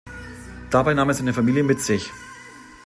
[0.71, 2.09] Dabei nahm er seine Familie mit sich.